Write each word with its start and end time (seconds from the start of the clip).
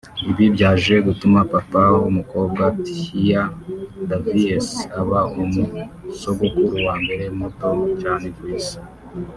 Ibi 0.29 0.45
byaje 0.55 0.93
gutuma 1.07 1.39
papa 1.53 1.81
w’umukobwa 2.01 2.63
Tia 2.85 3.43
Davies 4.09 4.67
aba 4.99 5.21
umu 5.41 5.63
sogokuru 6.19 6.75
wa 6.87 6.95
mbere 7.03 7.25
muto 7.37 7.67
cyane 8.01 8.27
ku 8.35 8.43
isi 8.57 8.77